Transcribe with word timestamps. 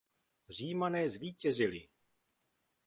Římané 0.49 1.09
zvítězili. 1.09 1.89